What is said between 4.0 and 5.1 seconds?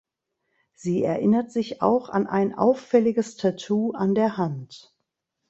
der Hand.